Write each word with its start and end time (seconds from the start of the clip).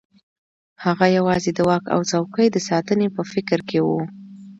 هغه 0.85 1.05
یوازې 1.17 1.51
د 1.53 1.59
واک 1.67 1.85
او 1.95 1.99
څوکۍ 2.11 2.47
د 2.51 2.57
ساتنې 2.69 3.07
په 3.15 3.21
فکر 3.31 3.59
کې 3.69 3.79
وو. 3.87 4.01